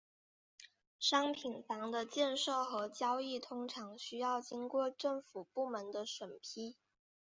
[0.99, 6.75] 商品房的建设和交易通常需要经过政府部门的审批。